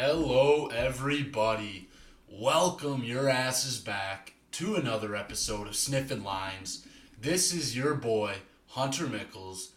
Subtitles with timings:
[0.00, 1.88] Hello, everybody.
[2.30, 6.86] Welcome your asses back to another episode of Sniffin' Lines.
[7.20, 8.36] This is your boy,
[8.68, 9.72] Hunter Michels.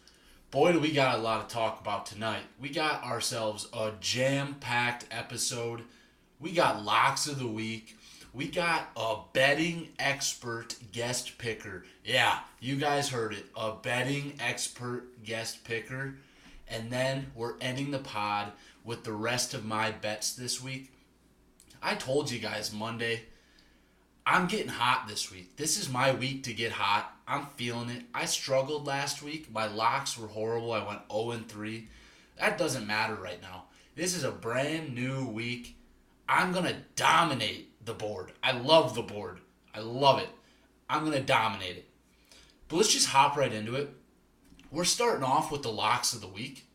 [0.52, 2.44] Boy, do we got a lot to talk about tonight.
[2.60, 5.82] We got ourselves a jam packed episode.
[6.40, 7.98] We got locks of the week.
[8.32, 11.84] We got a betting expert guest picker.
[12.06, 13.48] Yeah, you guys heard it.
[13.56, 16.14] A betting expert guest picker.
[16.68, 18.52] And then we're ending the pod
[18.84, 20.92] with the rest of my bets this week.
[21.82, 23.22] I told you guys Monday,
[24.26, 25.58] I'm getting hot this week.
[25.58, 27.12] This is my week to get hot.
[27.28, 28.04] I'm feeling it.
[28.14, 29.52] I struggled last week.
[29.52, 30.74] My locks were horrible.
[30.74, 31.88] I went 0 and 3.
[32.40, 33.66] That doesn't matter right now.
[33.96, 35.76] This is a brand new week.
[36.30, 38.32] I'm going to dominate the board.
[38.44, 39.40] I love the board.
[39.74, 40.30] I love it.
[40.90, 41.88] I'm going to dominate it.
[42.68, 43.90] But let's just hop right into it.
[44.72, 46.68] We're starting off with the locks of the week.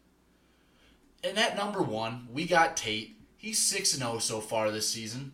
[1.26, 3.16] And at number one, we got Tate.
[3.36, 5.32] He's 6 0 so far this season.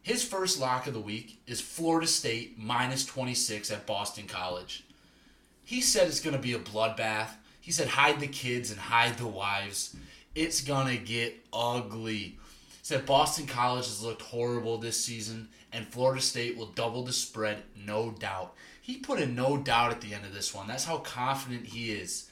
[0.00, 4.84] His first lock of the week is Florida State minus 26 at Boston College.
[5.64, 7.30] He said it's going to be a bloodbath.
[7.60, 9.96] He said hide the kids and hide the wives.
[10.36, 12.14] It's going to get ugly.
[12.14, 12.38] He
[12.82, 17.64] said Boston College has looked horrible this season and Florida State will double the spread,
[17.76, 18.54] no doubt.
[18.80, 20.68] He put a no doubt at the end of this one.
[20.68, 22.28] That's how confident he is.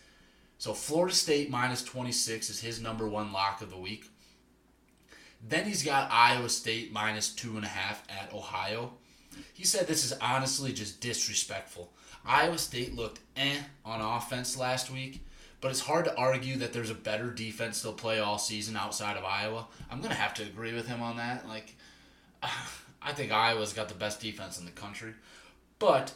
[0.59, 4.11] So Florida State minus 26 is his number one lock of the week.
[5.47, 8.93] Then he's got Iowa State minus two and a half at Ohio.
[9.53, 11.93] He said this is honestly just disrespectful.
[12.25, 15.21] Iowa State looked eh on offense last week,
[15.61, 19.17] but it's hard to argue that there's a better defense they'll play all season outside
[19.17, 19.67] of Iowa.
[19.91, 21.47] I'm gonna have to agree with him on that.
[21.47, 21.75] Like,
[23.03, 25.13] I think Iowa's got the best defense in the country,
[25.79, 26.15] but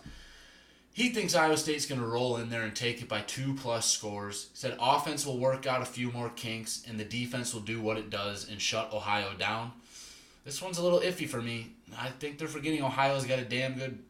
[0.98, 3.88] he thinks Iowa State's going to roll in there and take it by two plus
[3.88, 4.50] scores.
[4.52, 7.98] Said offense will work out a few more kinks and the defense will do what
[7.98, 9.70] it does and shut Ohio down.
[10.44, 11.68] This one's a little iffy for me.
[11.96, 14.00] I think they're forgetting Ohio's got a damn good,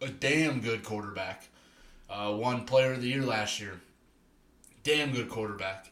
[0.00, 1.48] a damn good quarterback.
[2.08, 3.80] Uh, one player of the year last year.
[4.84, 5.90] Damn good quarterback.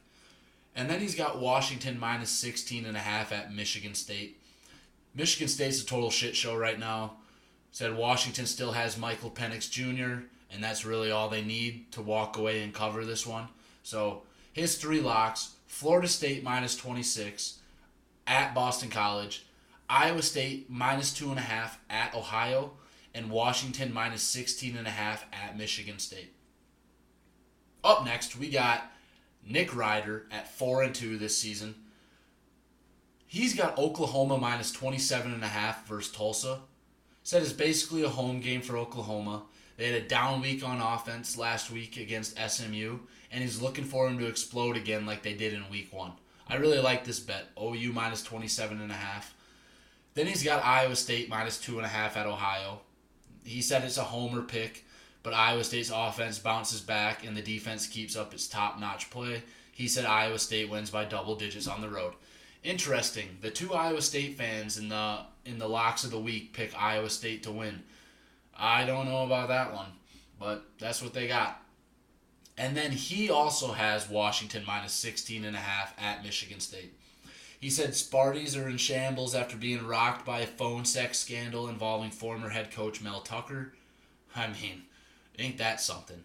[0.77, 4.41] And then he's got Washington minus 16 and a half at Michigan State.
[5.13, 7.15] Michigan State's a total shit show right now.
[7.73, 12.37] Said Washington still has Michael Penix Jr and that's really all they need to walk
[12.37, 13.49] away and cover this one.
[13.83, 17.61] So his three locks: Florida State minus 26
[18.27, 19.47] at Boston College,
[19.89, 22.73] Iowa State minus two and a half at Ohio,
[23.15, 26.33] and Washington minus 16 and a half at Michigan State.
[27.85, 28.91] Up next, we got
[29.49, 31.77] Nick Ryder at four and two this season.
[33.27, 36.61] He's got Oklahoma minus 27 and a half versus Tulsa.
[37.23, 39.43] Said it's basically a home game for Oklahoma.
[39.77, 42.99] They had a down week on offense last week against SMU,
[43.31, 46.13] and he's looking for him to explode again like they did in week one.
[46.49, 47.47] I really like this bet.
[47.61, 49.35] OU minus 27 and a half.
[50.15, 52.81] Then he's got Iowa State minus two and a half at Ohio.
[53.45, 54.85] He said it's a homer pick,
[55.23, 59.43] but Iowa State's offense bounces back and the defense keeps up its top notch play.
[59.73, 62.15] He said Iowa State wins by double digits on the road.
[62.63, 63.37] Interesting.
[63.43, 67.11] The two Iowa State fans in the in the locks of the week pick Iowa
[67.11, 67.83] State to win.
[68.59, 69.89] I don't know about that one,
[70.39, 71.63] but that's what they got.
[72.59, 76.95] And then he also has Washington minus 16 and a half at Michigan State.
[77.61, 82.11] He said Sparties are in shambles after being rocked by a phone sex scandal involving
[82.11, 83.73] former head coach Mel Tucker.
[84.35, 84.83] I mean,
[85.39, 86.23] ain't that something?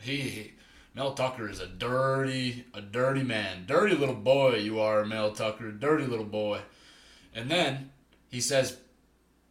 [0.00, 0.52] He, he
[0.94, 3.64] Mel Tucker is a dirty, a dirty man.
[3.66, 5.72] Dirty little boy you are, Mel Tucker.
[5.72, 6.60] Dirty little boy.
[7.34, 7.90] And then
[8.30, 8.76] he says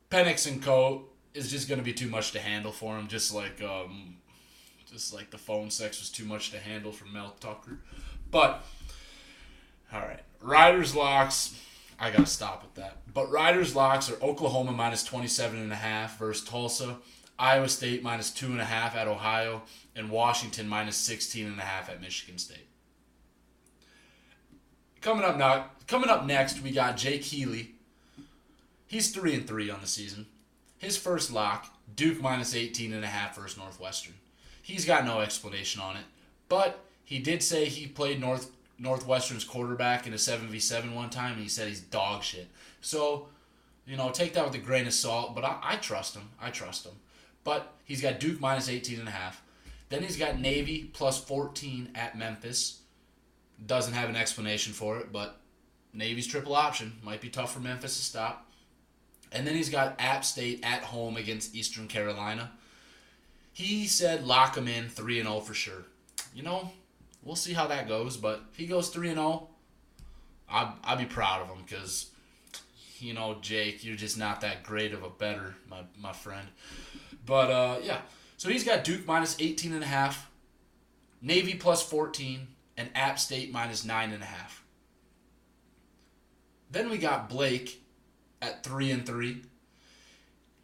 [0.10, 3.08] Penix and Co is just to be too much to handle for him.
[3.08, 4.18] Just like um,
[4.92, 7.80] just like the phone sex was too much to handle for Mel Tucker.
[8.32, 8.64] But
[9.92, 11.60] all right, Riders locks.
[12.00, 12.98] I gotta stop with that.
[13.14, 16.98] But Riders locks are Oklahoma minus 27 and a half versus Tulsa,
[17.38, 19.64] Iowa State minus two and a half at Ohio,
[19.96, 22.68] and Washington minus 16 and a half at Michigan State.
[25.02, 27.76] Coming up now, coming up next, we got Jake Healy.
[28.88, 30.28] He's three and three on the season.
[30.84, 34.16] His first lock, Duke minus 18 and a half versus Northwestern.
[34.62, 36.04] He's got no explanation on it,
[36.50, 41.42] but he did say he played North Northwestern's quarterback in a 7v7 one time, and
[41.42, 42.50] he said he's dog shit.
[42.82, 43.30] So,
[43.88, 46.30] you know, take that with a grain of salt, but I, I trust him.
[46.42, 46.96] I trust him.
[47.46, 49.42] But he's got Duke minus 18 and a half.
[49.88, 52.82] Then he's got Navy plus 14 at Memphis.
[53.66, 55.40] Doesn't have an explanation for it, but
[55.94, 56.94] Navy's triple option.
[57.04, 58.50] Might be tough for Memphis to stop.
[59.34, 62.52] And then he's got App State at home against Eastern Carolina.
[63.52, 65.84] He said lock him in 3 and 0 for sure.
[66.36, 66.72] You know,
[67.24, 69.50] we'll see how that goes, but if he goes 3 and 0,
[70.50, 72.12] I I'd be proud of him because,
[73.00, 76.48] you know, Jake, you're just not that great of a better, my my friend.
[77.26, 78.02] But uh, yeah,
[78.38, 80.30] so he's got Duke minus 18 and a half,
[81.22, 82.48] Navy plus 14,
[82.78, 84.64] and App State minus nine and a half.
[86.70, 87.83] Then we got Blake
[88.44, 89.42] at three and three.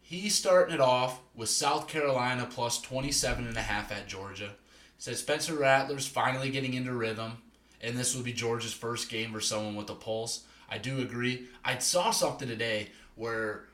[0.02, 4.50] He's starting it off with South Carolina plus 27 and a half at Georgia.
[4.98, 7.38] Says Spencer Rattler's finally getting into rhythm,
[7.80, 10.44] and this will be Georgia's first game for someone with a pulse.
[10.68, 11.46] I do agree.
[11.64, 13.64] I saw something today where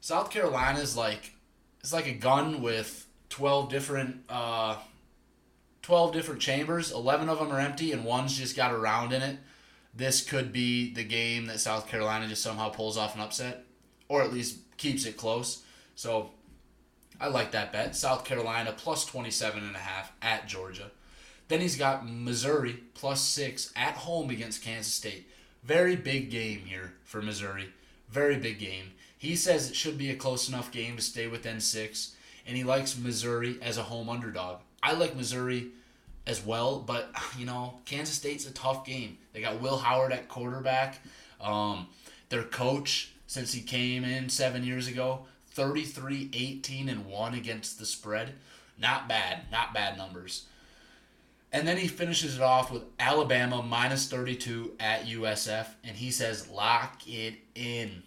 [0.00, 1.32] South Carolina is like
[1.80, 4.76] it's like a gun with 12 different uh,
[5.82, 6.92] 12 different chambers.
[6.92, 9.38] 11 of them are empty, and one's just got a round in it.
[9.98, 13.64] This could be the game that South Carolina just somehow pulls off an upset,
[14.06, 15.64] or at least keeps it close.
[15.96, 16.30] So
[17.20, 17.96] I like that bet.
[17.96, 20.92] South Carolina plus 27 and a half at Georgia.
[21.48, 25.26] Then he's got Missouri plus 6 at home against Kansas State.
[25.64, 27.70] Very big game here for Missouri.
[28.08, 28.92] Very big game.
[29.18, 32.14] He says it should be a close enough game to stay within 6
[32.46, 34.60] and he likes Missouri as a home underdog.
[34.80, 35.72] I like Missouri
[36.28, 39.18] as well, but you know, Kansas State's a tough game.
[39.32, 41.00] They got Will Howard at quarterback.
[41.40, 41.88] Um,
[42.28, 47.86] their coach, since he came in seven years ago, 33 18 and 1 against the
[47.86, 48.34] spread.
[48.78, 50.46] Not bad, not bad numbers.
[51.50, 56.48] And then he finishes it off with Alabama minus 32 at USF, and he says,
[56.50, 58.02] lock it in.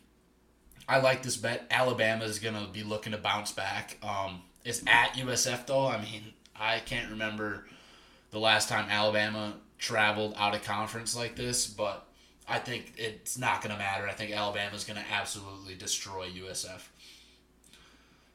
[0.88, 1.66] I like this bet.
[1.72, 3.98] Alabama is going to be looking to bounce back.
[4.04, 5.88] Um, it's at USF, though.
[5.88, 6.22] I mean,
[6.56, 7.66] I can't remember
[8.32, 12.08] the last time Alabama traveled out of conference like this, but
[12.48, 14.08] I think it's not going to matter.
[14.08, 16.82] I think Alabama's going to absolutely destroy USF.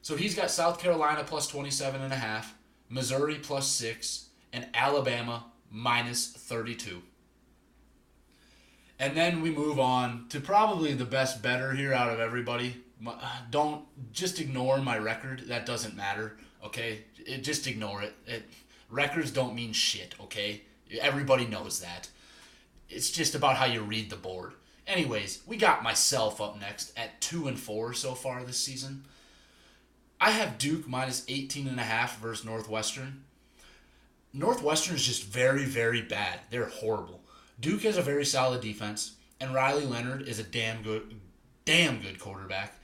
[0.01, 2.55] So he's got South Carolina plus 27 and a half,
[2.89, 7.01] Missouri plus 6, and Alabama minus 32.
[8.99, 12.83] And then we move on to probably the best better here out of everybody.
[13.05, 13.17] Uh,
[13.51, 15.43] don't just ignore my record.
[15.47, 16.37] That doesn't matter.
[16.63, 18.15] Okay, it, just ignore it.
[18.25, 18.43] it.
[18.89, 20.15] Records don't mean shit.
[20.19, 20.61] Okay,
[20.99, 22.09] everybody knows that.
[22.89, 24.53] It's just about how you read the board.
[24.85, 29.03] Anyways, we got myself up next at two and four so far this season.
[30.19, 33.25] I have Duke minus 18 and a half versus Northwestern.
[34.33, 36.39] Northwestern is just very, very bad.
[36.49, 37.21] They're horrible.
[37.59, 41.19] Duke has a very solid defense, and Riley Leonard is a damn good,
[41.65, 42.75] damn good quarterback.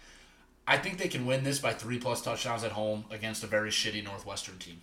[0.68, 3.70] I think they can win this by three plus touchdowns at home against a very
[3.70, 4.82] shitty Northwestern team.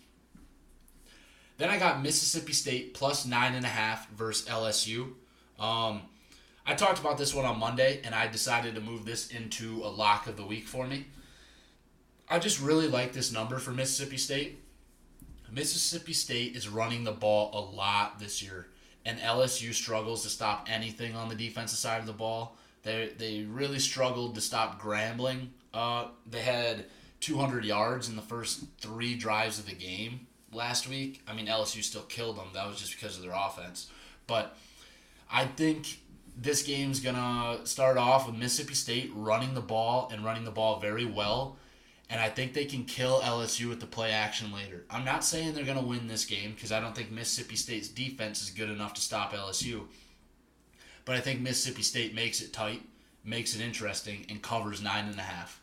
[1.61, 5.13] Then I got Mississippi State plus nine and a half versus LSU.
[5.59, 6.01] Um,
[6.65, 9.91] I talked about this one on Monday, and I decided to move this into a
[9.93, 11.05] lock of the week for me.
[12.31, 14.59] I just really like this number for Mississippi State.
[15.53, 18.69] Mississippi State is running the ball a lot this year,
[19.05, 22.57] and LSU struggles to stop anything on the defensive side of the ball.
[22.85, 25.49] They they really struggled to stop Grambling.
[25.75, 26.87] Uh, they had
[27.21, 31.23] 200 yards in the first three drives of the game last week.
[31.27, 32.49] I mean, LSU still killed them.
[32.55, 33.91] That was just because of their offense.
[34.27, 34.57] But
[35.31, 35.99] I think
[36.37, 40.81] this game's gonna start off with Mississippi State running the ball and running the ball
[40.81, 41.57] very well
[42.11, 44.85] and I think they can kill LSU with the play action later.
[44.91, 47.87] I'm not saying they're going to win this game because I don't think Mississippi State's
[47.89, 49.83] defense is good enough to stop LSU.
[51.05, 52.83] But I think Mississippi State makes it tight,
[53.25, 55.63] makes it interesting, and covers nine and a half.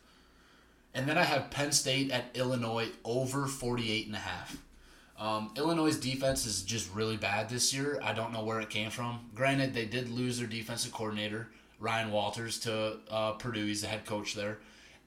[0.94, 4.56] And then I have Penn State at Illinois over 48 and a half.
[5.18, 8.00] Um, Illinois' defense is just really bad this year.
[8.02, 9.20] I don't know where it came from.
[9.34, 11.48] Granted, they did lose their defensive coordinator,
[11.80, 13.66] Ryan Walters, to uh, Purdue.
[13.66, 14.58] He's the head coach there.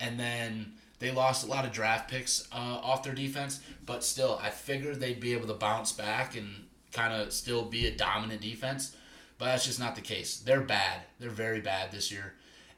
[0.01, 4.39] And then they lost a lot of draft picks uh, off their defense, but still,
[4.41, 8.41] I figured they'd be able to bounce back and kind of still be a dominant
[8.41, 8.95] defense.
[9.37, 10.39] But that's just not the case.
[10.39, 11.01] They're bad.
[11.19, 12.33] They're very bad this year.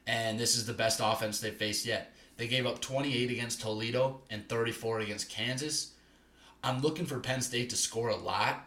[0.06, 2.12] And this is the best offense they've faced yet.
[2.36, 5.92] They gave up 28 against Toledo and 34 against Kansas.
[6.64, 8.66] I'm looking for Penn State to score a lot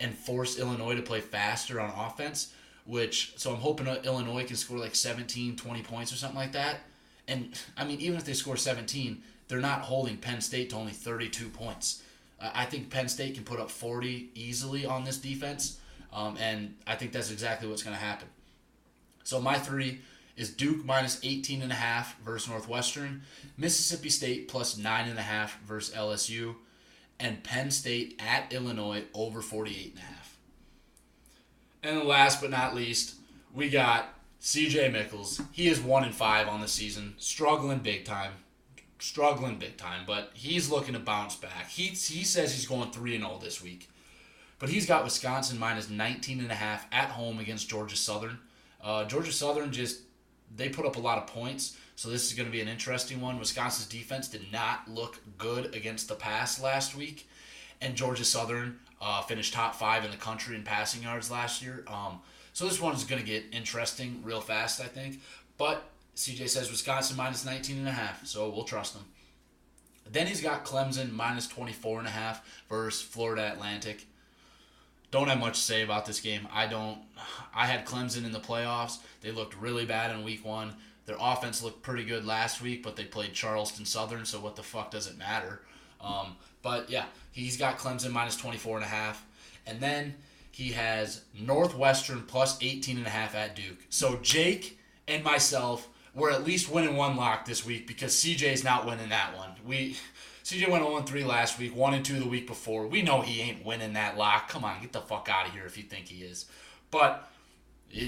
[0.00, 2.52] and force Illinois to play faster on offense,
[2.84, 6.80] which, so I'm hoping Illinois can score like 17, 20 points or something like that
[7.28, 10.92] and I mean, even if they score 17, they're not holding Penn State to only
[10.92, 12.02] 32 points.
[12.40, 15.78] I think Penn State can put up 40 easily on this defense,
[16.12, 18.28] um, and I think that's exactly what's going to happen.
[19.24, 20.00] So my three
[20.36, 23.22] is Duke minus 18 and a half versus Northwestern,
[23.56, 26.54] Mississippi State plus nine and a half versus LSU,
[27.18, 30.38] and Penn State at Illinois over 48 and a half.
[31.82, 33.14] And last but not least,
[33.54, 38.32] we got CJ Michels, he is one and five on the season, struggling big time,
[38.98, 41.68] struggling big time, but he's looking to bounce back.
[41.68, 43.88] He he says he's going three and zero oh this week.
[44.58, 48.38] But he's got Wisconsin minus 19 and a half at home against Georgia Southern.
[48.82, 50.00] Uh, Georgia Southern just
[50.54, 53.20] they put up a lot of points, so this is going to be an interesting
[53.20, 53.38] one.
[53.38, 57.28] Wisconsin's defense did not look good against the pass last week,
[57.80, 61.84] and Georgia Southern uh, finished top five in the country in passing yards last year.
[61.88, 62.20] Um,
[62.52, 65.20] so this one is going to get interesting real fast, I think.
[65.58, 65.82] But
[66.14, 69.04] CJ says Wisconsin minus 19 and a half, so we'll trust them.
[70.08, 74.06] Then he's got Clemson minus 24 and a half versus Florida Atlantic
[75.10, 76.46] don't have much to say about this game.
[76.52, 76.98] I don't.
[77.54, 78.98] I had Clemson in the playoffs.
[79.22, 80.74] They looked really bad in week one.
[81.06, 84.62] Their offense looked pretty good last week, but they played Charleston Southern, so what the
[84.62, 85.60] fuck does it matter?
[86.00, 89.24] Um, but yeah, he's got Clemson minus 24 and a half.
[89.66, 90.14] And then
[90.50, 93.78] he has Northwestern plus 18 and a half at Duke.
[93.88, 98.86] So Jake and myself were at least winning one lock this week because CJ's not
[98.86, 99.50] winning that one.
[99.64, 99.96] We
[100.44, 102.86] CJ went 0 3 last week, 1 and 2 the week before.
[102.86, 104.48] We know he ain't winning that lock.
[104.48, 106.46] Come on, get the fuck out of here if you think he is.
[106.90, 107.28] But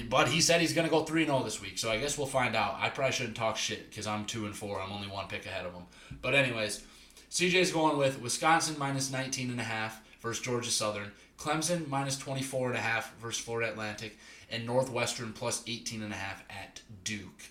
[0.09, 2.55] but he said he's gonna go 3 0 this week, so I guess we'll find
[2.55, 2.77] out.
[2.79, 4.81] I probably shouldn't talk shit because I'm 2 and 4.
[4.81, 5.83] I'm only one pick ahead of him.
[6.21, 6.83] But anyways,
[7.31, 12.69] CJ's going with Wisconsin minus 19 and a half versus Georgia Southern, Clemson minus 24
[12.69, 14.17] and a half versus Florida Atlantic,
[14.51, 17.49] and Northwestern plus 18 and a half at Duke.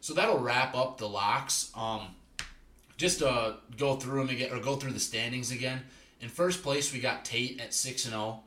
[0.00, 1.70] So that'll wrap up the locks.
[1.76, 2.08] Um,
[2.96, 5.82] just uh, go through them again or go through the standings again.
[6.20, 8.22] In first place, we got Tate at six and zero.
[8.22, 8.40] Oh.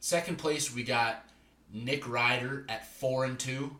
[0.00, 1.25] Second place, we got
[1.84, 3.76] Nick Ryder at four and two.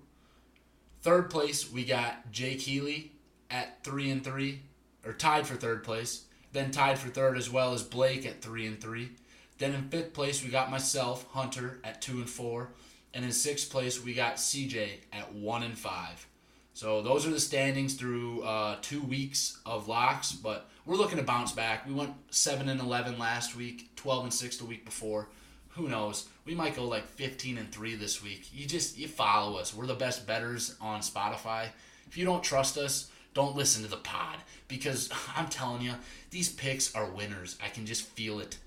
[1.02, 3.12] Third place, we got Jake Healy
[3.50, 4.60] at three and three,
[5.04, 6.24] or tied for third place.
[6.52, 9.10] Then tied for third as well as Blake at three and three.
[9.58, 12.70] Then in fifth place, we got myself, Hunter, at two and four.
[13.14, 16.26] And in sixth place, we got CJ at one and five.
[16.74, 21.24] So those are the standings through uh, two weeks of locks, but we're looking to
[21.24, 21.86] bounce back.
[21.86, 25.28] We went seven and eleven last week, twelve and six the week before.
[25.70, 26.28] Who knows?
[26.46, 28.48] We might go like fifteen and three this week.
[28.52, 29.74] You just you follow us.
[29.74, 31.68] We're the best betters on Spotify.
[32.06, 34.36] If you don't trust us, don't listen to the pod
[34.68, 35.92] because I'm telling you,
[36.30, 37.58] these picks are winners.
[37.62, 38.58] I can just feel it.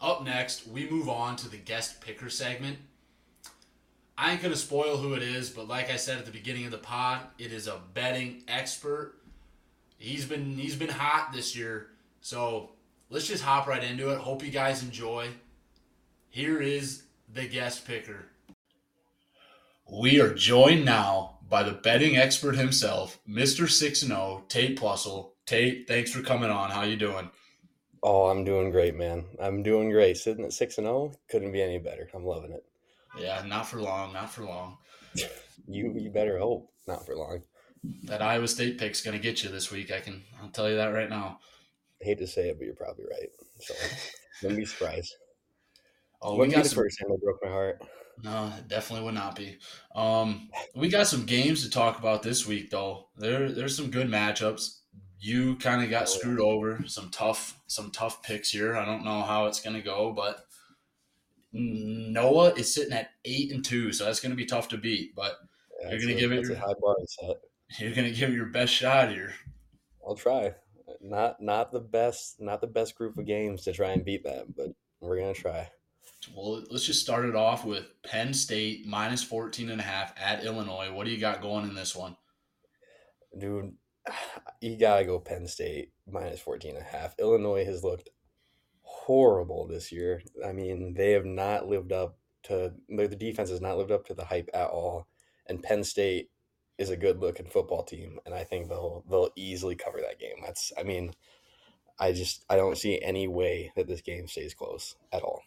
[0.00, 2.78] Up next, we move on to the guest picker segment.
[4.16, 6.70] I ain't gonna spoil who it is, but like I said at the beginning of
[6.70, 9.14] the pod, it is a betting expert.
[9.98, 11.88] He's been he's been hot this year,
[12.20, 12.70] so
[13.10, 14.18] let's just hop right into it.
[14.18, 15.28] Hope you guys enjoy.
[16.32, 18.24] Here is the guest picker.
[19.92, 23.68] We are joined now by the betting expert himself, Mr.
[23.68, 25.32] 6 0, Tate Plussel.
[25.44, 26.70] Tate, thanks for coming on.
[26.70, 27.30] How you doing?
[28.02, 29.26] Oh, I'm doing great, man.
[29.42, 30.16] I'm doing great.
[30.16, 32.08] Sitting at 6 0, couldn't be any better.
[32.14, 32.64] I'm loving it.
[33.18, 34.14] Yeah, not for long.
[34.14, 34.78] Not for long.
[35.68, 37.42] you you better hope not for long.
[38.04, 39.92] That Iowa State pick's going to get you this week.
[39.92, 40.22] I can.
[40.40, 41.40] I'll tell you that right now.
[42.00, 43.28] I hate to say it, but you're probably right.
[43.60, 43.74] So
[44.48, 45.14] don't be surprised.
[46.22, 46.76] Oh, Wouldn't we got the some...
[46.76, 47.82] first time broke my heart.
[48.22, 49.58] No, it definitely would not be.
[49.94, 53.08] Um, we got some games to talk about this week, though.
[53.16, 54.78] There, there's some good matchups.
[55.18, 56.84] You kind of got oh, screwed over.
[56.86, 58.76] Some tough, some tough picks here.
[58.76, 60.46] I don't know how it's going to go, but
[61.52, 65.14] Noah is sitting at eight and two, so that's going to be tough to beat.
[65.16, 65.38] But
[65.80, 67.36] yeah, you're going to give it your high bar set.
[67.78, 69.34] You're to give it your best shot here.
[70.06, 70.52] I'll try.
[71.00, 74.54] Not not the best, not the best group of games to try and beat that,
[74.54, 74.68] but
[75.00, 75.68] we're going to try.
[76.34, 80.44] Well, let's just start it off with Penn State minus 14 and a half at
[80.44, 80.92] Illinois.
[80.92, 82.16] What do you got going in this one?
[83.38, 83.72] Dude,
[84.60, 87.14] you got to go Penn State minus 14 and a half.
[87.18, 88.10] Illinois has looked
[88.82, 90.22] horrible this year.
[90.46, 94.14] I mean, they have not lived up to the defense has not lived up to
[94.14, 95.06] the hype at all.
[95.46, 96.30] And Penn State
[96.78, 100.36] is a good looking football team, and I think they'll they'll easily cover that game.
[100.44, 101.12] That's I mean,
[101.98, 105.42] I just I don't see any way that this game stays close at all.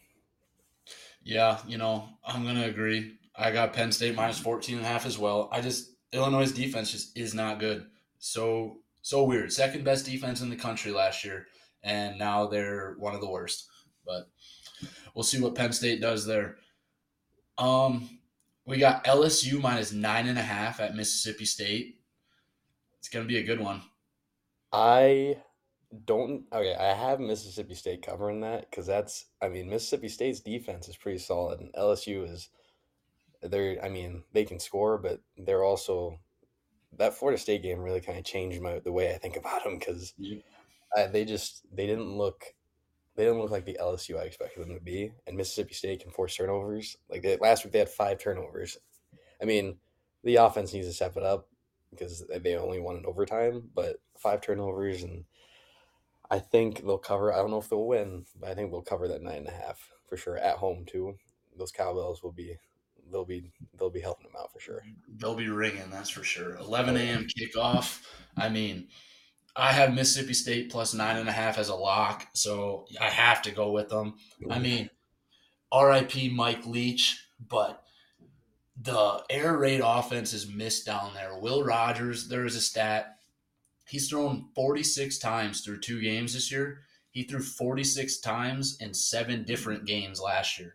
[1.26, 3.16] Yeah, you know, I'm gonna agree.
[3.34, 5.48] I got Penn State minus 14 and a half as well.
[5.50, 7.84] I just Illinois' defense just is not good.
[8.20, 9.52] So so weird.
[9.52, 11.48] Second best defense in the country last year
[11.82, 13.68] and now they're one of the worst.
[14.06, 14.28] But
[15.14, 16.58] we'll see what Penn State does there.
[17.58, 18.08] Um,
[18.64, 21.98] we got LSU minus nine and a half at Mississippi State.
[23.00, 23.82] It's gonna be a good one.
[24.72, 25.38] I
[26.04, 26.44] don't.
[26.52, 29.26] Okay, I have Mississippi State covering that because that's.
[29.42, 32.48] I mean, Mississippi State's defense is pretty solid, and LSU is.
[33.42, 33.82] They're.
[33.84, 36.18] I mean, they can score, but they're also.
[36.98, 39.78] That Florida State game really kind of changed my the way I think about them
[39.78, 40.14] because.
[41.12, 42.54] They just they didn't look
[43.16, 45.10] they didn't look like the LSU I expected them to be.
[45.26, 46.96] And Mississippi State can force turnovers.
[47.10, 48.76] Like they, last week, they had five turnovers.
[49.40, 49.78] I mean,
[50.22, 51.48] the offense needs to step it up
[51.90, 53.70] because they only won in overtime.
[53.74, 55.24] But five turnovers, and
[56.30, 57.32] I think they'll cover.
[57.32, 59.52] I don't know if they'll win, but I think they'll cover that nine and a
[59.52, 61.16] half for sure at home too.
[61.56, 62.56] Those cowbells will be,
[63.10, 64.82] they'll be, they'll be helping them out for sure.
[65.16, 66.56] They'll be ringing, that's for sure.
[66.56, 67.26] 11 a.m.
[67.26, 68.02] kickoff.
[68.36, 68.88] I mean,
[69.54, 73.40] I have Mississippi State plus nine and a half as a lock, so I have
[73.42, 74.14] to go with them.
[74.50, 74.90] I mean,
[75.74, 77.18] RIP Mike Leach,
[77.48, 77.82] but
[78.80, 81.38] the air raid offense is missed down there.
[81.38, 83.15] Will Rogers, there is a stat
[83.86, 86.80] He's thrown 46 times through two games this year.
[87.10, 90.74] He threw 46 times in seven different games last year.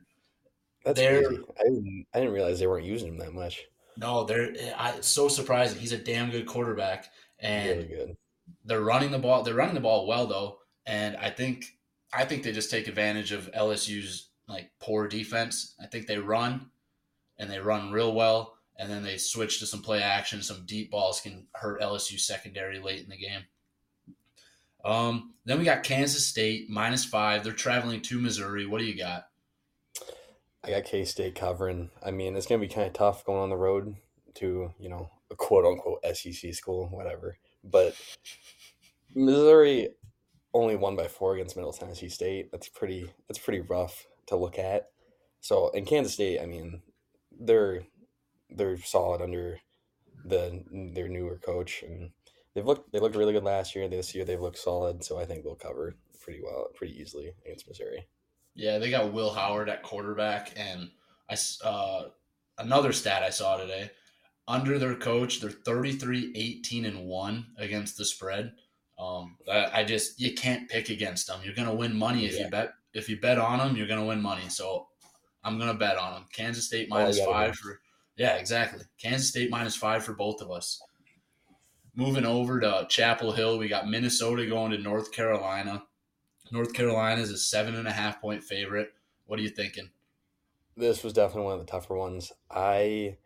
[0.85, 1.43] That's they're, crazy.
[1.59, 3.63] I didn't, I didn't realize they weren't using him that much.
[3.97, 5.77] No, they're I, it's so surprising.
[5.77, 8.17] He's a damn good quarterback, and really good.
[8.65, 9.43] They're running the ball.
[9.43, 11.65] They're running the ball well though, and I think
[12.13, 15.75] I think they just take advantage of LSU's like poor defense.
[15.79, 16.71] I think they run,
[17.37, 20.41] and they run real well and then they switch to some play action.
[20.41, 23.43] Some deep balls can hurt LSU secondary late in the game.
[24.83, 27.43] Um, then we got Kansas State minus five.
[27.43, 28.65] They're traveling to Missouri.
[28.65, 29.27] What do you got?
[30.63, 31.91] I got K State covering.
[32.03, 33.95] I mean, it's gonna be kind of tough going on the road
[34.35, 37.37] to you know a quote unquote SEC school, whatever.
[37.63, 37.95] But
[39.13, 39.89] Missouri
[40.55, 42.51] only won by four against Middle Tennessee State.
[42.51, 43.13] That's pretty.
[43.27, 44.89] That's pretty rough to look at.
[45.39, 46.81] So in Kansas State, I mean,
[47.39, 47.83] they're
[48.51, 49.59] they're solid under
[50.25, 52.11] the their newer coach, and
[52.53, 53.87] they've looked they looked really good last year.
[53.87, 57.67] This year they've looked solid, so I think they'll cover pretty well, pretty easily against
[57.67, 58.07] Missouri.
[58.53, 60.89] Yeah, they got Will Howard at quarterback, and
[61.29, 62.09] I uh,
[62.57, 63.91] another stat I saw today.
[64.47, 68.53] Under their coach, they're 33 18 and 1 against the spread.
[68.99, 71.39] Um, I, I just you can't pick against them.
[71.43, 72.45] You're gonna win money if yeah.
[72.45, 73.75] you bet if you bet on them.
[73.75, 74.49] You're gonna win money.
[74.49, 74.87] So
[75.43, 76.25] I'm gonna bet on them.
[76.33, 77.79] Kansas State minus oh, five for
[78.21, 78.83] yeah, exactly.
[78.99, 80.79] Kansas State minus five for both of us.
[81.95, 85.81] Moving over to Chapel Hill, we got Minnesota going to North Carolina.
[86.51, 88.93] North Carolina is a seven and a half point favorite.
[89.25, 89.89] What are you thinking?
[90.77, 92.31] This was definitely one of the tougher ones.
[92.51, 93.17] I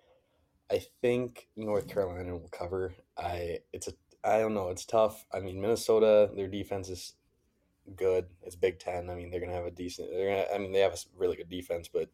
[0.72, 2.96] I think North Carolina will cover.
[3.18, 3.94] I it's a
[4.24, 5.26] I don't know, it's tough.
[5.30, 7.16] I mean Minnesota, their defense is
[7.98, 8.28] good.
[8.44, 9.10] It's Big Ten.
[9.10, 11.36] I mean they're gonna have a decent they're gonna I mean they have a really
[11.36, 12.10] good defense, but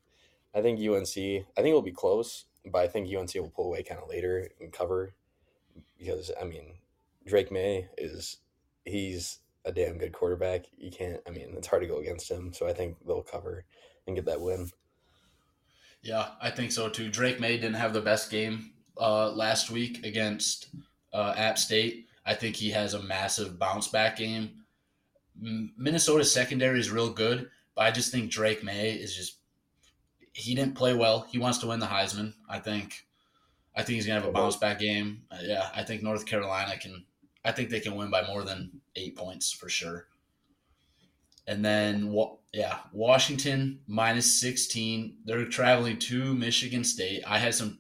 [0.55, 3.84] I think UNC I think it'll be close but I think UNC will pull away
[3.84, 5.13] kind of later and cover
[5.97, 6.74] because I mean
[7.26, 8.38] Drake Maye is
[8.86, 10.65] he's a damn good quarterback.
[10.78, 11.21] You can't.
[11.28, 12.54] I mean, it's hard to go against him.
[12.54, 13.65] So I think they'll cover
[14.08, 14.69] and get that win.
[16.02, 17.10] Yeah, I think so too.
[17.10, 20.69] Drake Maye didn't have the best game uh, last week against
[21.13, 22.08] uh, App State.
[22.26, 24.63] I think he has a massive bounce back game.
[25.78, 29.38] Minnesota's secondary is real good, but I just think Drake Maye is just
[30.33, 31.27] he didn't play well.
[31.29, 32.33] He wants to win the Heisman.
[32.49, 33.05] I think.
[33.75, 35.23] I think he's gonna have a bounce back game.
[35.31, 37.05] Uh, yeah, I think North Carolina can.
[37.43, 40.07] I think they can win by more than eight points for sure.
[41.47, 42.37] And then, what?
[42.53, 45.17] yeah, Washington minus sixteen.
[45.25, 47.23] They're traveling to Michigan State.
[47.25, 47.79] I had some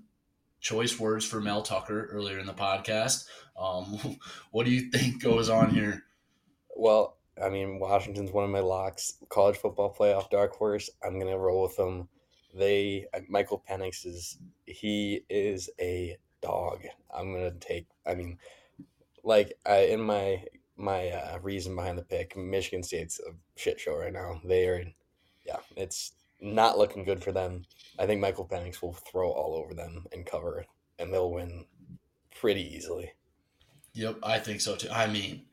[0.59, 3.25] choice words for Mel Tucker earlier in the podcast.
[3.59, 4.17] Um,
[4.51, 6.03] what do you think goes on here?
[6.75, 9.15] Well, I mean, Washington's one of my locks.
[9.29, 10.89] College football playoff dark horse.
[11.03, 12.07] I'm gonna roll with them
[12.53, 16.83] they uh, Michael Penix is he is a dog.
[17.13, 17.87] I'm gonna take.
[18.05, 18.37] I mean,
[19.23, 20.43] like I, in my
[20.77, 24.41] my uh, reason behind the pick, Michigan State's a shit show right now.
[24.43, 24.83] They are,
[25.45, 27.63] yeah, it's not looking good for them.
[27.99, 30.65] I think Michael Penix will throw all over them and cover,
[30.99, 31.65] and they'll win
[32.39, 33.11] pretty easily.
[33.93, 34.89] Yep, I think so too.
[34.89, 35.43] I mean,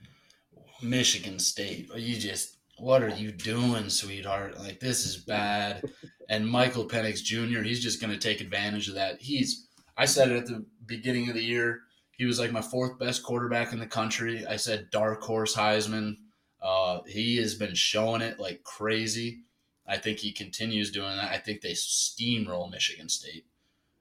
[0.80, 4.59] Michigan State, you just what are you doing, sweetheart?
[4.59, 5.85] Like this is bad.
[6.29, 9.21] And Michael Penix Jr., he's just going to take advantage of that.
[9.21, 11.81] He's, I said it at the beginning of the year.
[12.11, 14.45] He was like my fourth best quarterback in the country.
[14.47, 16.17] I said dark horse Heisman.
[16.61, 19.41] Uh, he has been showing it like crazy.
[19.87, 21.33] I think he continues doing that.
[21.33, 23.47] I think they steamroll Michigan State.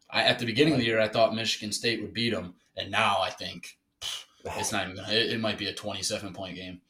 [0.10, 2.90] I, at the beginning of the year, I thought Michigan State would beat them, and
[2.92, 3.78] now I think
[4.44, 5.04] it's not even.
[5.06, 6.82] It, it might be a twenty-seven point game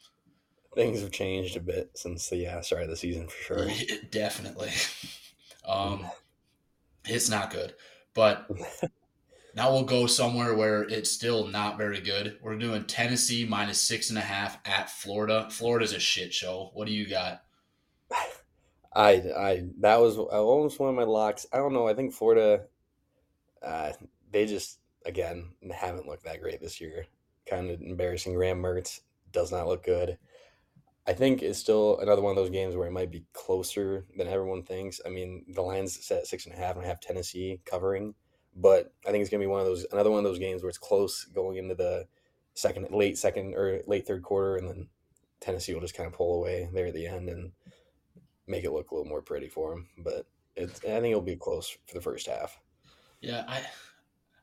[0.77, 3.67] things have changed a bit since the yeah, start of the season for sure.
[4.11, 4.71] Definitely.
[5.69, 6.05] Um,
[7.03, 7.73] it's not good,
[8.13, 8.49] but
[9.53, 12.37] now we'll go somewhere where it's still not very good.
[12.41, 15.49] We're doing Tennessee minus six and a half at Florida.
[15.51, 16.71] Florida's a shit show.
[16.73, 17.43] What do you got?
[18.95, 21.45] I I that was almost one of my locks.
[21.51, 21.85] I don't know.
[21.85, 22.63] I think Florida,
[23.61, 23.91] uh,
[24.31, 27.07] they just again haven't looked that great this year.
[27.45, 28.35] Kind of embarrassing.
[28.35, 29.01] Graham Mertz
[29.33, 30.17] does not look good.
[31.07, 34.27] I think it's still another one of those games where it might be closer than
[34.27, 34.99] everyone thinks.
[35.05, 38.13] I mean, the line's set six and a half, and I have Tennessee covering,
[38.55, 40.69] but I think it's gonna be one of those another one of those games where
[40.69, 42.07] it's close going into the
[42.55, 44.89] second, late second or late third quarter, and then
[45.39, 47.53] Tennessee will just kind of pull away there at the end and
[48.45, 49.87] make it look a little more pretty for them.
[49.97, 50.25] But
[50.57, 52.59] it's, I think it'll be close for the first half.
[53.21, 53.61] Yeah, I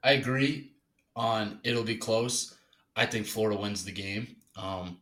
[0.02, 0.72] I agree
[1.14, 2.56] on it'll be close.
[2.96, 4.36] I think Florida wins the game.
[4.56, 5.00] Um,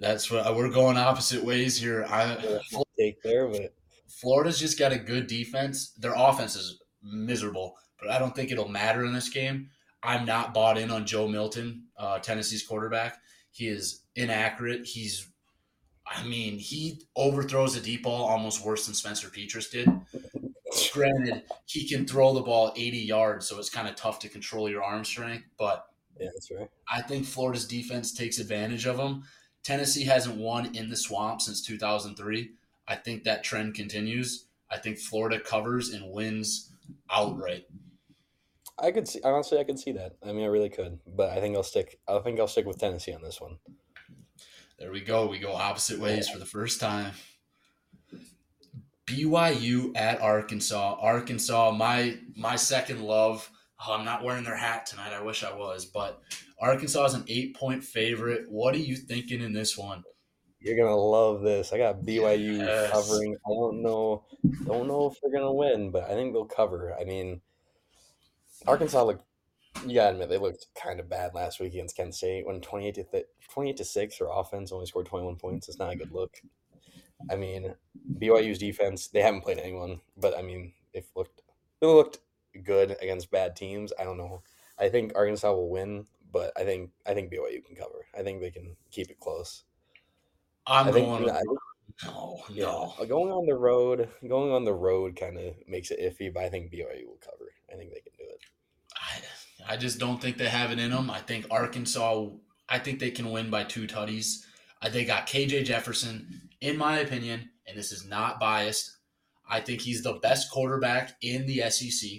[0.00, 2.04] that's what we're going opposite ways here.
[2.08, 2.60] I
[2.98, 3.74] take there, but
[4.08, 5.92] Florida's just got a good defense.
[5.98, 9.70] Their offense is miserable, but I don't think it'll matter in this game.
[10.02, 13.18] I'm not bought in on Joe Milton, uh, Tennessee's quarterback.
[13.50, 14.84] He is inaccurate.
[14.84, 15.28] He's,
[16.06, 19.88] I mean, he overthrows a deep ball almost worse than Spencer Petras did.
[20.92, 24.68] Granted, he can throw the ball 80 yards, so it's kind of tough to control
[24.68, 25.46] your arm strength.
[25.56, 25.86] But
[26.20, 26.68] yeah, that's right.
[26.92, 29.22] I think Florida's defense takes advantage of him.
[29.64, 32.50] Tennessee hasn't won in the swamp since 2003.
[32.86, 34.44] I think that trend continues.
[34.70, 36.70] I think Florida covers and wins
[37.10, 37.66] outright.
[38.78, 40.16] I could see honestly, I could see that.
[40.22, 41.98] I mean, I really could, but I think I'll stick.
[42.06, 43.58] I think I'll stick with Tennessee on this one.
[44.78, 45.26] There we go.
[45.26, 47.12] We go opposite ways for the first time.
[49.06, 50.96] BYU at Arkansas.
[51.00, 53.48] Arkansas, my my second love.
[53.86, 55.12] Oh, I'm not wearing their hat tonight.
[55.12, 56.20] I wish I was, but
[56.60, 58.44] Arkansas is an eight point favorite.
[58.48, 60.04] What are you thinking in this one?
[60.60, 61.72] You're gonna love this.
[61.72, 62.90] I got BYU yes.
[62.90, 63.36] covering.
[63.46, 64.24] I don't know,
[64.64, 66.94] don't know if they're gonna win, but I think they'll cover.
[66.98, 67.42] I mean,
[68.66, 69.24] Arkansas looked.
[69.86, 72.88] You gotta admit they looked kind of bad last week against Kent State when twenty
[72.88, 74.18] eight to th- twenty eight to six.
[74.18, 75.68] Their offense only scored twenty one points.
[75.68, 76.34] It's not a good look.
[77.30, 77.74] I mean,
[78.18, 79.08] BYU's defense.
[79.08, 81.42] They haven't played anyone, but I mean, they've looked.
[81.80, 82.20] They looked
[82.62, 83.92] good against bad teams.
[83.98, 84.42] I don't know.
[84.78, 88.04] I think Arkansas will win, but I think I think BYU can cover.
[88.18, 89.62] I think they can keep it close.
[90.66, 91.30] I'm I think, going.
[91.30, 91.40] I,
[92.04, 92.94] no, yeah, no.
[93.08, 96.48] going on the road, going on the road kind of makes it iffy, but I
[96.48, 97.52] think BYU will cover.
[97.72, 98.40] I think they can do it.
[99.66, 101.08] I, I just don't think they have it in them.
[101.08, 102.26] I think Arkansas.
[102.68, 104.44] I think they can win by two tutties.
[104.82, 108.96] Uh, they got KJ Jefferson, in my opinion, and this is not biased.
[109.48, 112.10] I think he's the best quarterback in the SEC.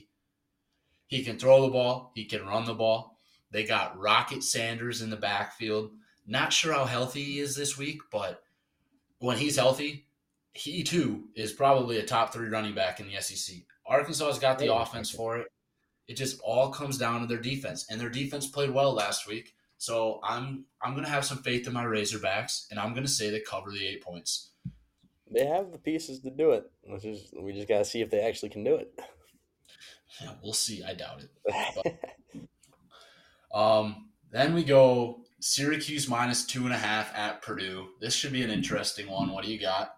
[1.07, 2.11] He can throw the ball.
[2.15, 3.14] He can run the ball.
[3.55, 5.91] They got Rocket Sanders in the backfield.
[6.27, 8.43] Not sure how healthy he is this week, but
[9.19, 10.07] when he's healthy,
[10.51, 13.55] he too is probably a top three running back in the SEC.
[13.85, 15.47] Arkansas has got the offense for it.
[16.05, 19.55] It just all comes down to their defense, and their defense played well last week.
[19.77, 23.39] So I'm I'm gonna have some faith in my Razorbacks, and I'm gonna say they
[23.39, 24.49] cover the eight points.
[25.31, 26.69] They have the pieces to do it.
[26.83, 28.99] Which is we just gotta see if they actually can do it.
[30.21, 30.83] Yeah, we'll see.
[30.83, 31.29] I doubt it.
[31.75, 32.41] But,
[33.55, 37.87] um, then we go Syracuse minus two and a half at Purdue.
[38.01, 39.31] This should be an interesting one.
[39.31, 39.95] What do you got?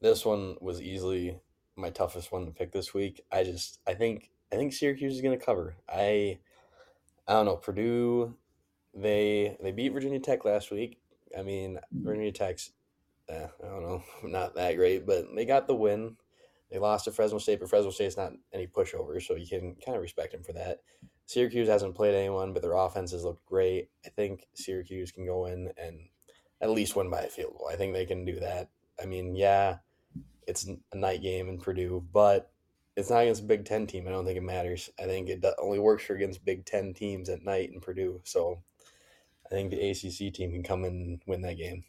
[0.00, 1.40] This one was easily
[1.74, 3.24] my toughest one to pick this week.
[3.32, 5.76] I just I think I think Syracuse is going to cover.
[5.88, 6.38] I
[7.26, 8.34] I don't know Purdue.
[8.94, 11.00] They they beat Virginia Tech last week.
[11.36, 12.70] I mean Virginia Tech's
[13.28, 16.16] eh, I don't know not that great, but they got the win.
[16.70, 19.96] They lost to Fresno State, but Fresno State's not any pushover, so you can kind
[19.96, 20.80] of respect them for that.
[21.26, 23.90] Syracuse hasn't played anyone, but their offenses look great.
[24.04, 25.98] I think Syracuse can go in and
[26.60, 27.68] at least win by a field goal.
[27.70, 28.70] I think they can do that.
[29.00, 29.78] I mean, yeah,
[30.46, 32.50] it's a night game in Purdue, but
[32.96, 34.06] it's not against a Big Ten team.
[34.06, 34.88] I don't think it matters.
[34.98, 38.20] I think it only works for against Big Ten teams at night in Purdue.
[38.24, 38.62] So
[39.44, 41.84] I think the ACC team can come and win that game.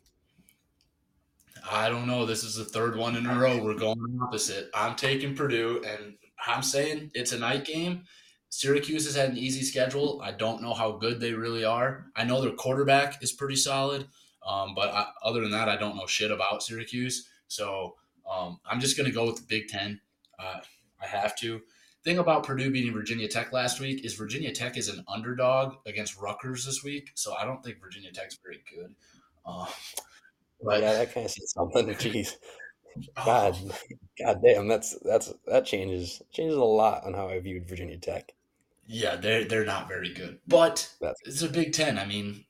[1.71, 2.25] I don't know.
[2.25, 3.61] This is the third one in a row.
[3.61, 4.69] We're going opposite.
[4.73, 8.03] I'm taking Purdue, and I'm saying it's a night game.
[8.49, 10.21] Syracuse has had an easy schedule.
[10.23, 12.05] I don't know how good they really are.
[12.15, 14.07] I know their quarterback is pretty solid,
[14.45, 17.27] um, but I, other than that, I don't know shit about Syracuse.
[17.47, 17.95] So
[18.29, 19.99] um, I'm just going to go with the Big Ten.
[20.39, 20.59] Uh,
[21.01, 21.61] I have to.
[22.03, 26.19] Thing about Purdue beating Virginia Tech last week is Virginia Tech is an underdog against
[26.19, 28.95] Rutgers this week, so I don't think Virginia Tech's very good.
[29.45, 29.65] Uh,
[30.63, 31.87] but yeah, that kind of says something.
[31.95, 32.37] Jeez,
[33.13, 33.57] God,
[34.17, 38.33] God damn, that's that's that changes changes a lot on how I viewed Virginia Tech.
[38.87, 41.99] Yeah, they're they're not very good, but That's it's a Big Ten.
[41.99, 42.45] I mean,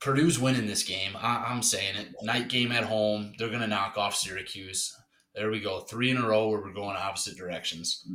[0.00, 1.16] Purdue's winning this game.
[1.16, 2.08] I, I'm saying it.
[2.22, 3.32] Night game at home.
[3.36, 4.96] They're gonna knock off Syracuse.
[5.34, 5.80] There we go.
[5.80, 8.06] Three in a row where we're going opposite directions.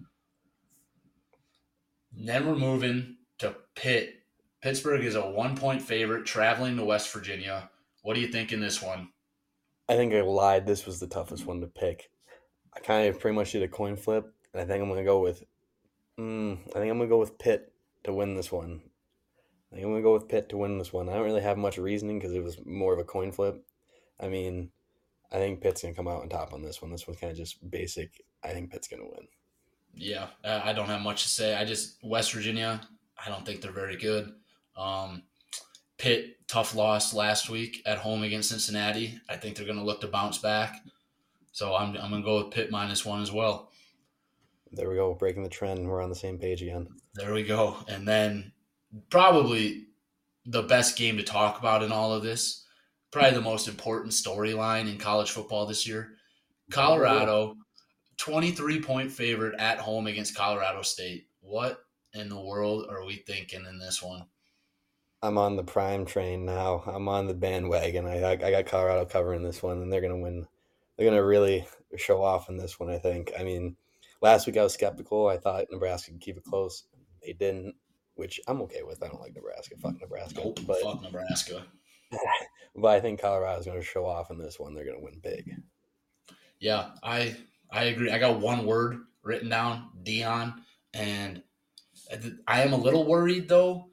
[2.13, 4.15] Then we're moving to Pitt.
[4.61, 7.69] Pittsburgh is a one point favorite traveling to West Virginia.
[8.03, 9.09] What do you think in this one?
[9.89, 10.65] I think I lied.
[10.65, 12.09] This was the toughest one to pick.
[12.73, 15.19] I kind of pretty much did a coin flip, and I think I'm gonna go
[15.19, 15.43] with.
[16.19, 18.81] Mm, I think I'm gonna go with Pitt to win this one.
[19.71, 21.09] I think I'm gonna go with Pitt to win this one.
[21.09, 23.63] I don't really have much reasoning because it was more of a coin flip.
[24.19, 24.71] I mean,
[25.31, 26.91] I think Pitt's gonna come out on top on this one.
[26.91, 28.21] This one's kind of just basic.
[28.43, 29.27] I think Pitt's gonna win.
[29.93, 31.55] Yeah, I don't have much to say.
[31.55, 32.81] I just West Virginia.
[33.23, 34.33] I don't think they're very good.
[34.77, 35.23] Um,
[35.97, 39.19] Pitt tough loss last week at home against Cincinnati.
[39.29, 40.75] I think they're to look to bounce back.
[41.51, 43.70] So I'm, I'm to go with Pitt minus one as well.
[44.71, 45.87] There we go, breaking the trend.
[45.87, 46.87] We're on the same page again.
[47.13, 47.77] There we go.
[47.87, 48.53] And then
[49.09, 49.87] probably
[50.45, 52.65] the best game to talk about in all of this,
[53.11, 56.13] probably the most important storyline in college football this year.
[56.71, 57.57] Colorado,
[58.17, 61.27] 23 point favorite at home against Colorado State.
[61.41, 64.25] What in the world are we thinking in this one?
[65.21, 66.83] I'm on the prime train now.
[66.87, 68.07] I'm on the bandwagon.
[68.07, 70.47] I I got Colorado covering this one, and they're gonna win.
[70.97, 72.89] They're gonna really show off in this one.
[72.89, 73.31] I think.
[73.37, 73.75] I mean,
[74.21, 75.27] last week I was skeptical.
[75.27, 76.83] I thought Nebraska could keep it close.
[77.25, 77.75] They didn't,
[78.15, 79.03] which I'm okay with.
[79.03, 79.75] I don't like Nebraska.
[79.81, 80.41] Fuck Nebraska.
[80.43, 81.65] Nope, but fuck Nebraska.
[82.75, 84.73] but I think Colorado's gonna show off in this one.
[84.73, 85.55] They're gonna win big.
[86.59, 87.35] Yeah, I
[87.71, 88.11] I agree.
[88.11, 90.55] I got one word written down, Deion,
[90.93, 91.41] and
[92.47, 93.91] I am a little worried though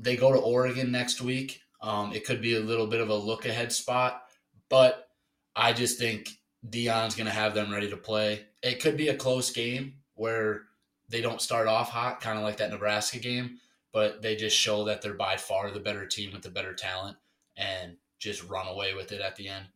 [0.00, 1.60] they go to Oregon next week.
[1.80, 4.22] Um, it could be a little bit of a look ahead spot,
[4.68, 5.08] but
[5.54, 6.28] I just think
[6.68, 8.46] Deion's going to have them ready to play.
[8.64, 10.62] It could be a close game where
[11.08, 13.58] they don't start off hot, kind of like that Nebraska game,
[13.92, 17.16] but they just show that they're by far the better team with the better talent
[17.56, 19.66] and just run away with it at the end.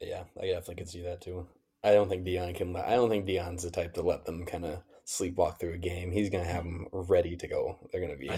[0.00, 1.46] Yeah, I definitely could see that too.
[1.84, 2.74] I don't think Deion can.
[2.74, 6.10] I don't think Deion's the type to let them kind of sleepwalk through a game.
[6.10, 7.78] He's going to have them ready to go.
[7.92, 8.30] They're going to be.
[8.30, 8.34] I,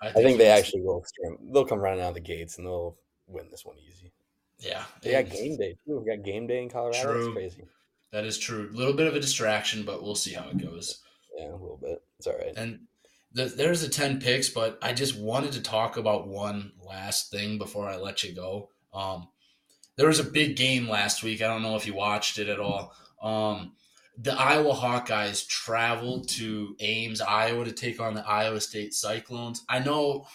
[0.00, 1.04] I think, I think they actually will.
[1.52, 4.12] They'll come running out of the gates and they'll win this one easy.
[4.58, 6.00] Yeah, they got game day too.
[6.00, 7.02] We got game day in Colorado.
[7.02, 7.24] True.
[7.24, 7.64] That's crazy.
[8.12, 8.70] That is true.
[8.72, 11.02] A little bit of a distraction, but we'll see how it goes.
[11.36, 12.02] Yeah, a little bit.
[12.18, 12.54] It's all right.
[12.56, 12.80] And
[13.32, 17.58] the, there's the ten picks, but I just wanted to talk about one last thing
[17.58, 18.70] before I let you go.
[18.94, 19.28] Um,
[19.96, 21.42] there was a big game last week.
[21.42, 22.94] I don't know if you watched it at all.
[23.22, 23.72] Um,
[24.16, 29.64] the Iowa Hawkeyes traveled to Ames, Iowa to take on the Iowa State Cyclones.
[29.68, 30.26] I know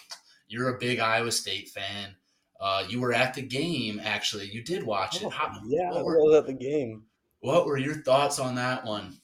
[0.48, 2.14] you're a big Iowa State fan.
[2.60, 4.46] Uh, you were at the game, actually.
[4.46, 5.30] You did watch it.
[5.30, 7.02] How, yeah, I was at the game.
[7.44, 9.18] What were your thoughts on that one?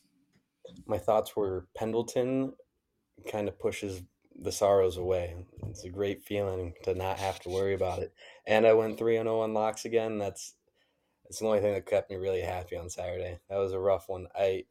[0.84, 2.52] My thoughts were Pendleton
[3.32, 4.02] kind of pushes
[4.42, 5.34] the sorrows away.
[5.70, 8.12] It's a great feeling to not have to worry about it.
[8.46, 10.18] And I went 3 0 on locks again.
[10.18, 10.52] That's
[11.30, 13.38] it's the only thing that kept me really happy on Saturday.
[13.48, 14.26] That was a rough one.
[14.38, 14.64] I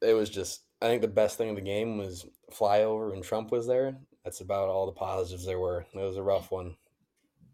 [0.00, 3.52] it was just I think the best thing of the game was flyover when Trump
[3.52, 3.98] was there.
[4.24, 5.84] That's about all the positives there were.
[5.92, 6.74] It was a rough one.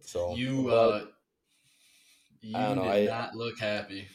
[0.03, 1.07] So you uh
[2.41, 4.07] you I did I, not look happy.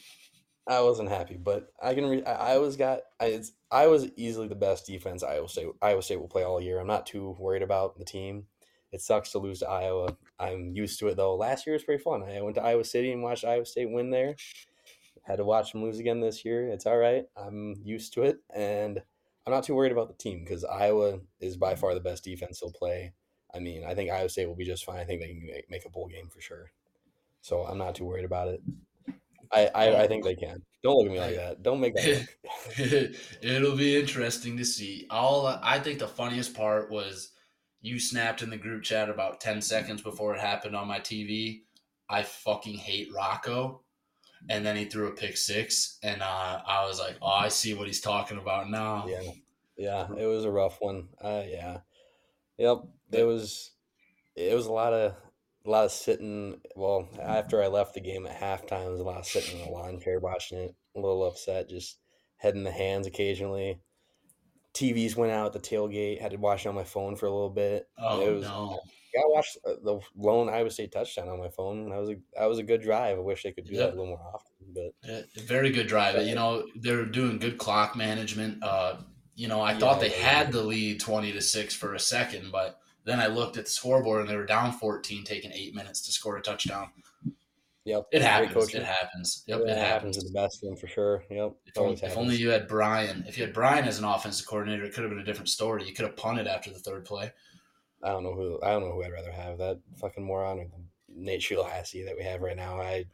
[0.70, 2.06] I wasn't happy, but I can.
[2.06, 3.00] Re- I, I was got.
[3.18, 5.66] I I was easily the best defense Iowa State.
[5.82, 6.78] Iowa State will play all year.
[6.78, 8.44] I'm not too worried about the team.
[8.92, 10.16] It sucks to lose to Iowa.
[10.38, 11.34] I'm used to it though.
[11.34, 12.22] Last year was pretty fun.
[12.22, 14.36] I went to Iowa City and watched Iowa State win there.
[15.24, 16.68] Had to watch them lose again this year.
[16.68, 17.24] It's all right.
[17.36, 19.02] I'm used to it, and
[19.46, 22.60] I'm not too worried about the team because Iowa is by far the best defense
[22.60, 23.12] they'll play.
[23.52, 24.98] I mean, I think Iowa State will be just fine.
[24.98, 26.70] I think they can make, make a bowl game for sure.
[27.40, 28.62] So I'm not too worried about it.
[29.52, 30.62] I, I, I think they can.
[30.82, 31.62] Don't look at me like that.
[31.62, 32.28] Don't make that.
[33.42, 35.06] It'll be interesting to see.
[35.10, 37.32] All I think the funniest part was
[37.82, 41.62] you snapped in the group chat about 10 seconds before it happened on my TV.
[42.08, 43.82] I fucking hate Rocco.
[44.48, 45.98] And then he threw a pick six.
[46.02, 49.06] And uh, I was like, oh, I see what he's talking about now.
[49.08, 49.32] Yeah.
[49.76, 50.06] Yeah.
[50.16, 51.08] It was a rough one.
[51.20, 51.78] Uh, yeah.
[52.58, 52.78] Yep.
[53.12, 53.72] It was,
[54.36, 55.14] it was a lot of,
[55.66, 56.60] a lot of sitting.
[56.76, 59.66] Well, after I left the game at halftime, there was a lot of sitting in
[59.66, 60.74] the lawn chair watching it.
[60.96, 61.98] A little upset, just
[62.36, 63.80] head in the hands occasionally.
[64.74, 66.20] TVs went out at the tailgate.
[66.20, 67.88] Had to watch it on my phone for a little bit.
[67.98, 68.80] Oh it was, no!
[69.16, 71.90] I watched the lone Iowa State touchdown on my phone.
[71.90, 73.18] That was a that was a good drive.
[73.18, 74.52] I wish they could do that a little more often.
[74.72, 76.24] But yeah, very good drive.
[76.26, 78.62] You know they're doing good clock management.
[78.62, 78.98] Uh,
[79.34, 82.52] you know I yeah, thought they had the lead twenty to six for a second,
[82.52, 86.00] but then I looked at the scoreboard and they were down fourteen, taking eight minutes
[86.02, 86.90] to score a touchdown.
[87.84, 88.08] Yep.
[88.12, 88.74] It happens.
[88.74, 89.42] It happens.
[89.46, 89.62] Yep.
[89.64, 90.18] Yeah, it happens.
[90.18, 91.24] Is the best thing for sure.
[91.30, 91.54] Yep.
[91.66, 93.24] If only, if only, you had Brian.
[93.26, 95.86] If you had Brian as an offensive coordinator, it could have been a different story.
[95.86, 97.32] You could have punted after the third play.
[98.02, 98.60] I don't know who.
[98.62, 99.58] I don't know who I'd rather have.
[99.58, 100.66] That fucking moron or
[101.08, 102.80] Nate Scheelhaase that we have right now.
[102.80, 103.06] I,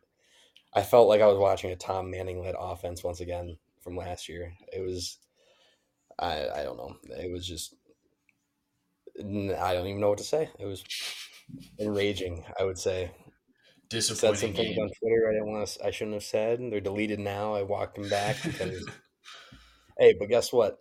[0.75, 4.29] I felt like I was watching a Tom Manning led offense once again from last
[4.29, 4.53] year.
[4.73, 5.19] It was,
[6.19, 6.97] I I don't know.
[7.17, 7.77] It was just,
[9.19, 10.51] I don't even know what to say.
[10.59, 10.85] It was
[11.79, 12.45] enraging.
[12.59, 13.11] I would say
[13.89, 15.87] disappointing said some things on Twitter I didn't want to.
[15.87, 16.61] I shouldn't have said.
[16.61, 17.55] They're deleted now.
[17.55, 18.85] I walked them back because.
[19.99, 20.79] hey, but guess what?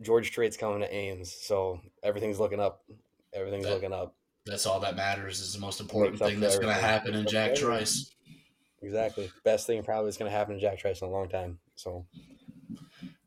[0.00, 2.82] George Strait's coming to Ames, so everything's looking up.
[3.34, 4.14] Everything's that, looking up.
[4.46, 5.40] That's all that matters.
[5.40, 8.14] Is the most important thing that's going to happen in Jack Trice.
[8.80, 9.28] Exactly.
[9.44, 11.58] Best thing probably is going to happen in Jack Trice in a long time.
[11.74, 12.06] So.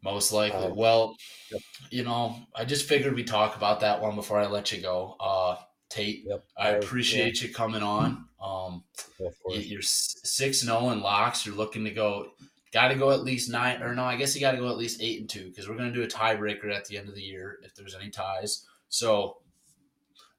[0.03, 0.65] Most likely.
[0.65, 1.15] Um, well,
[1.51, 1.61] yep.
[1.91, 5.15] you know, I just figured we talk about that one before I let you go.
[5.19, 5.57] Uh,
[5.89, 6.43] Tate, Yep.
[6.57, 8.25] I appreciate you coming on.
[8.41, 8.83] Um,
[9.19, 11.45] Yeah, you- you're six and zero in locks.
[11.45, 12.31] You're looking to go.
[12.71, 14.03] Got to go at least nine, or no?
[14.05, 15.93] I guess you got to go at least eight and two because we're going to
[15.93, 18.65] do a tiebreaker at the end of the year if there's any ties.
[18.87, 19.37] So,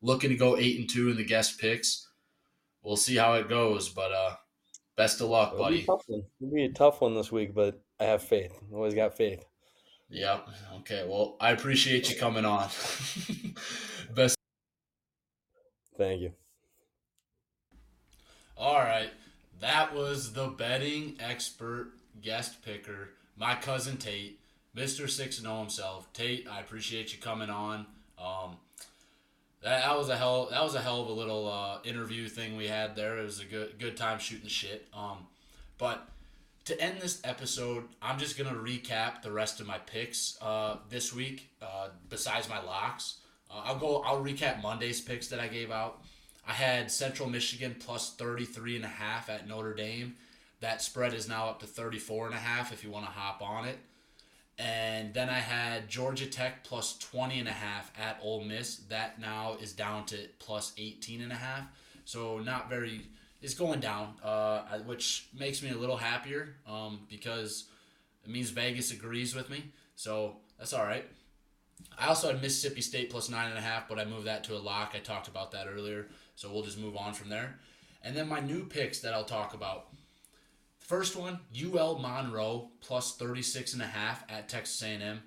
[0.01, 2.09] looking to go eight and two in the guest picks.
[2.83, 4.35] We'll see how it goes, but uh,
[4.97, 5.85] best of luck, It'll buddy.
[5.85, 5.99] one.
[6.09, 8.53] It'll be a tough one this week, but I have faith.
[8.73, 9.45] Always got faith.
[10.13, 10.49] Yep.
[10.81, 11.07] Okay.
[11.09, 12.69] Well, I appreciate you coming on.
[14.15, 14.37] best.
[15.97, 16.33] Thank you.
[18.57, 19.11] All right.
[19.61, 24.39] That was the betting expert guest picker, my cousin Tate,
[24.77, 25.09] Mr.
[25.09, 26.13] Six and O himself.
[26.13, 27.87] Tate, I appreciate you coming on.
[28.19, 28.57] Um,
[29.63, 32.57] that, that was a hell that was a hell of a little uh, interview thing
[32.57, 33.19] we had there.
[33.19, 34.89] It was a good good time shooting shit.
[34.93, 35.27] Um,
[35.79, 36.07] but
[36.65, 41.13] to end this episode, I'm just gonna recap the rest of my picks uh, this
[41.13, 41.51] week.
[41.61, 43.17] Uh, besides my locks,
[43.51, 44.03] uh, I'll go.
[44.03, 46.03] I'll recap Monday's picks that I gave out.
[46.47, 50.15] I had Central Michigan plus 33 and a half at Notre Dame.
[50.61, 53.43] That spread is now up to 34 and a half if you want to hop
[53.43, 53.79] on it.
[54.59, 58.77] And then I had Georgia Tech plus 20 and a half at Ole Miss.
[58.89, 61.65] That now is down to plus 18 and a half.
[62.05, 63.03] So not very
[63.43, 67.69] it's going down, uh, which makes me a little happier um, because
[68.25, 69.65] it means Vegas agrees with me.
[69.97, 71.05] So that's all right.
[71.99, 74.57] I also had Mississippi State plus nine and a half, but I moved that to
[74.57, 74.93] a lock.
[74.95, 77.59] I talked about that earlier, so we'll just move on from there.
[78.03, 79.89] And then my new picks that I'll talk about.
[80.79, 85.23] First one, UL Monroe plus 36 and a half at Texas A&M.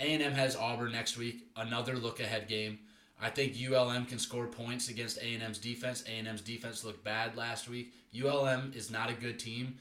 [0.00, 2.80] A&M has Auburn next week, another look ahead game.
[3.22, 6.02] I think ULM can score points against A&M's defense.
[6.08, 7.94] A&M's defense looked bad last week.
[8.12, 9.76] ULM is not a good team,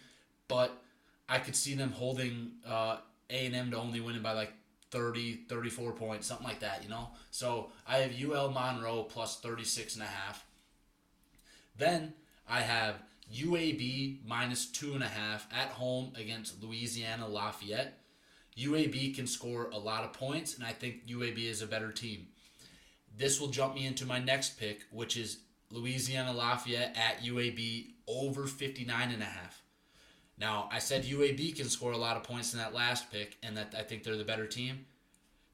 [0.47, 0.80] but
[1.27, 2.97] I could see them holding uh,
[3.32, 4.54] A&M to only winning by like
[4.91, 7.10] 30, 34 points, something like that, you know?
[7.32, 10.45] So I have UL Monroe plus 36 and a half.
[11.75, 12.13] Then
[12.47, 13.01] I have
[13.34, 17.97] UAB minus two and a half at home against Louisiana Lafayette.
[18.56, 22.27] UAB can score a lot of points, and I think UAB is a better team.
[23.15, 28.47] This will jump me into my next pick, which is Louisiana Lafayette at UAB over
[28.47, 29.62] 59 and a half.
[30.38, 33.56] Now, I said UAB can score a lot of points in that last pick and
[33.58, 34.86] that I think they're the better team.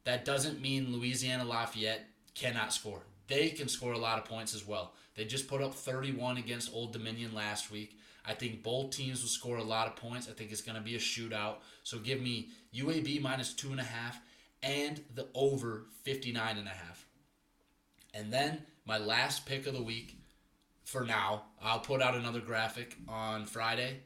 [0.05, 3.01] That doesn't mean Louisiana Lafayette cannot score.
[3.27, 4.93] They can score a lot of points as well.
[5.15, 7.97] They just put up 31 against Old Dominion last week.
[8.25, 10.29] I think both teams will score a lot of points.
[10.29, 11.55] I think it's going to be a shootout.
[11.83, 14.19] So give me UAB minus two and a half
[14.63, 17.06] and the over 59 and a half.
[18.17, 20.17] And then my last pick of the week
[20.83, 23.99] for now, I'll put out another graphic on Friday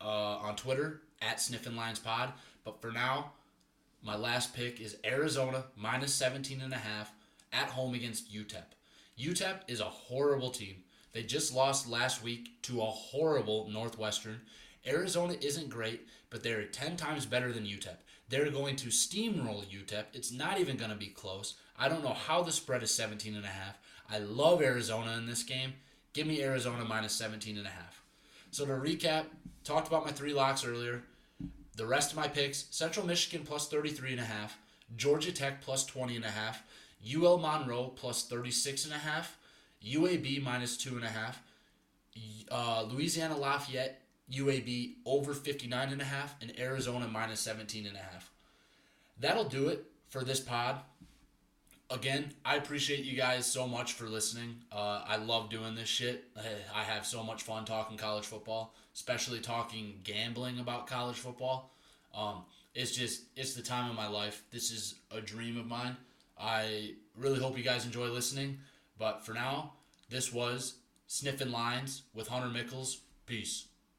[0.00, 0.04] uh,
[0.38, 2.32] on Twitter at Sniffin Lines Pod.
[2.64, 3.32] But for now,
[4.02, 7.12] my last pick is Arizona minus 17 and a half
[7.52, 8.64] at home against UTEP.
[9.16, 10.82] UTEP is a horrible team.
[11.12, 14.40] They just lost last week to a horrible Northwestern.
[14.84, 17.96] Arizona isn't great, but they're 10 times better than UTEP.
[18.28, 20.04] They're going to steamroll UTEP.
[20.12, 21.54] It's not even going to be close.
[21.78, 23.78] I don't know how the spread is 17 and a half.
[24.10, 25.74] I love Arizona in this game.
[26.12, 28.02] Give me Arizona minus 17 and a half.
[28.50, 29.24] So to recap,
[29.64, 31.02] talked about my three locks earlier.
[31.76, 34.58] The rest of my picks, Central Michigan plus 33 and a half,
[34.96, 36.62] Georgia Tech plus 20 and a half,
[37.16, 39.38] UL Monroe plus 36 and a half,
[39.84, 41.42] UAB minus two and a half,
[42.50, 44.01] uh, Louisiana Lafayette
[44.32, 48.30] UAB over 59 and a half, and Arizona minus 17 and a half.
[49.18, 50.80] That'll do it for this pod.
[51.90, 54.56] Again, I appreciate you guys so much for listening.
[54.72, 56.24] Uh, I love doing this shit.
[56.74, 61.74] I- have so much fun talking college football, especially talking gambling about college football.
[62.14, 64.42] Um, it's just, it's the time of my life.
[64.50, 65.96] This is a dream of mine.
[66.38, 68.58] I really hope you guys enjoy listening.
[68.98, 69.72] But for now,
[70.10, 73.00] this was Sniffin' Lines with Hunter Michels.
[73.26, 73.66] Peace.